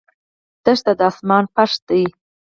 دښته 0.63 0.91
د 0.99 1.01
آسمان 1.09 1.43
فرش 1.53 1.73
دی. 1.87 2.03